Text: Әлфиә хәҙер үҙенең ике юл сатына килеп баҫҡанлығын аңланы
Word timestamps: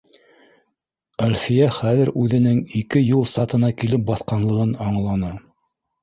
Әлфиә 1.25 1.67
хәҙер 1.75 2.09
үҙенең 2.21 2.61
ике 2.79 3.01
юл 3.03 3.21
сатына 3.33 3.69
килеп 3.83 4.07
баҫҡанлығын 4.09 4.73
аңланы 4.87 5.31